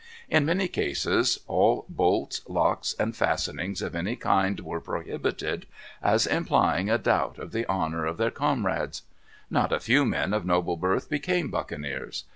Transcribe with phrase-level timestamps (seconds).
[0.31, 5.67] In many cases all bolts, locks, and fastenings of any kind were prohibited,
[6.01, 9.03] as implying a doubt of the honor of their comrades.
[9.51, 12.23] Not a few men of noble birth became buccaneers.